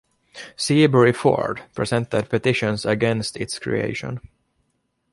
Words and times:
Seabury 0.55 1.13
Ford 1.13 1.61
presented 1.75 2.27
petitions 2.27 2.85
against 2.87 3.37
its 3.37 3.59
creation. 3.59 4.19